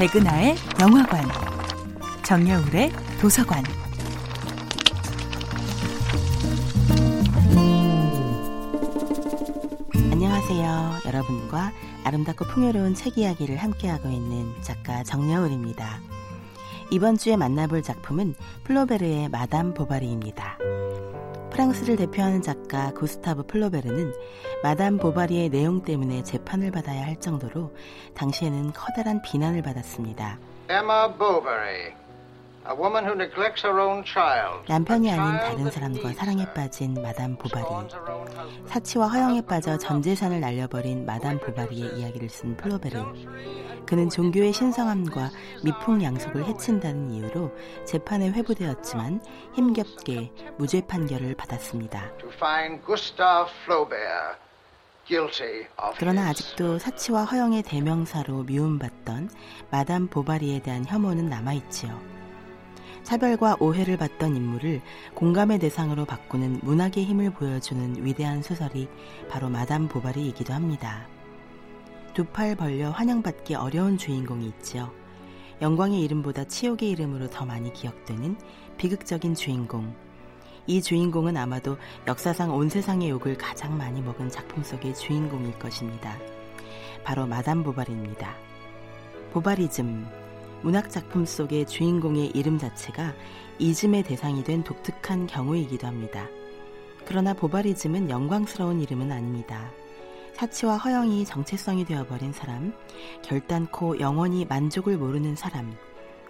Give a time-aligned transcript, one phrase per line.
[0.00, 1.22] 백은하의 영화관,
[2.22, 3.62] 정여울의 도서관.
[10.10, 11.00] 안녕하세요.
[11.04, 11.72] 여러분과
[12.04, 16.00] 아름답고 풍요로운 책 이야기를 함께하고 있는 작가 정여울입니다.
[16.90, 20.56] 이번 주에 만나볼 작품은 플로베르의 마담 보바리입니다.
[21.50, 24.14] 프랑스를 대표하는 작가 구스타브 플로베르는
[24.62, 27.74] 마담 보바리의 내용 때문에 재판을 받아야 할 정도로
[28.14, 30.38] 당시에는 커다란 비난을 받았습니다.
[34.68, 36.44] 남편이 아닌 다른 사람과 사랑에.
[36.52, 37.64] 빠진 마담 보바리.
[38.66, 43.02] 사치와 허영에 빠져 전 재산을 날려버린 마담 보바리의 이야기를 쓴 플로베르.
[43.86, 45.30] 그는 종교의 신성함과
[45.64, 47.52] 미풍양속을 해친다는 이유로
[47.84, 49.22] 재판에 회부되었지만
[49.54, 52.12] 힘겹게 무죄 판결을 받았습니다.
[55.98, 59.30] 그러나 아직도 사치와 허영의 대명사로 미움받던
[59.70, 62.20] 마담 보바리에 대한 혐오는 남아있지요.
[63.02, 64.80] 차별과 오해를 받던 인물을
[65.14, 68.88] 공감의 대상으로 바꾸는 문학의 힘을 보여주는 위대한 소설이
[69.28, 71.08] 바로 마담 보바리이기도 합니다.
[72.14, 74.92] 두 팔 벌려 환영받기 어려운 주인공이 있지요.
[75.62, 78.36] 영광의 이름보다 치욕의 이름으로 더 많이 기억되는
[78.78, 79.94] 비극적인 주인공.
[80.66, 86.16] 이 주인공은 아마도 역사상 온 세상의 욕을 가장 많이 먹은 작품 속의 주인공일 것입니다.
[87.04, 88.34] 바로 마담 보바리입니다.
[89.32, 90.06] 보바리즘,
[90.62, 93.14] 문학 작품 속의 주인공의 이름 자체가
[93.58, 96.26] 이즘의 대상이 된 독특한 경우이기도 합니다.
[97.06, 99.70] 그러나 보바리즘은 영광스러운 이름은 아닙니다.
[100.40, 102.72] 사치와 허영이 정체성이 되어버린 사람,
[103.20, 105.76] 결단코 영원히 만족을 모르는 사람,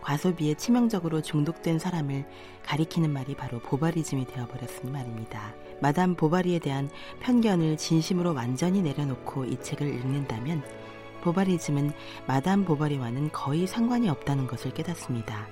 [0.01, 2.25] 과소비에 치명적으로 중독된 사람을
[2.65, 5.55] 가리키는 말이 바로 보바리즘이 되어버렸으니 말입니다.
[5.81, 10.65] 마담 보바리에 대한 편견을 진심으로 완전히 내려놓고 이 책을 읽는다면
[11.21, 11.93] 보바리즘은
[12.27, 15.47] 마담 보바리와는 거의 상관이 없다는 것을 깨닫습니다.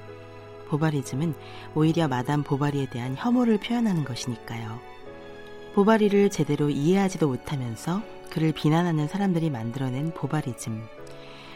[0.66, 1.32] 보바리즘은
[1.76, 4.87] 오히려 마담 보바리에 대한 혐오를 표현하는 것이니까요.
[5.78, 10.82] 보바리를 제대로 이해하지도 못하면서 그를 비난하는 사람들이 만들어낸 보바리즘.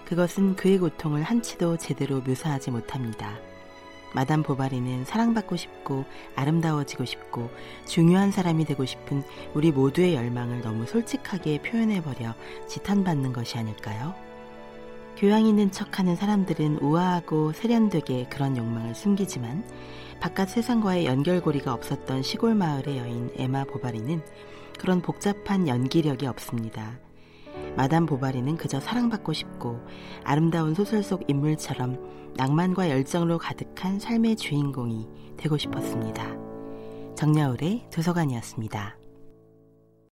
[0.04, 3.36] 그것은 그의 고통을 한치도 제대로 묘사하지 못합니다.
[4.14, 6.04] 마담 보바리는 사랑받고 싶고
[6.36, 7.50] 아름다워지고 싶고
[7.84, 9.24] 중요한 사람이 되고 싶은
[9.54, 12.36] 우리 모두의 열망을 너무 솔직하게 표현해버려
[12.68, 14.14] 지탄받는 것이 아닐까요?
[15.22, 19.64] 교양 있는 척하는 사람들은 우아하고 세련되게 그런 욕망을 숨기지만
[20.18, 24.20] 바깥 세상과의 연결고리가 없었던 시골 마을의 여인 에마 보바리는
[24.80, 26.98] 그런 복잡한 연기력이 없습니다.
[27.76, 29.78] 마담 보바리는 그저 사랑받고 싶고
[30.24, 35.06] 아름다운 소설 속 인물처럼 낭만과 열정으로 가득한 삶의 주인공이
[35.36, 36.36] 되고 싶었습니다.
[37.14, 39.01] 정여울의 도서관이었습니다.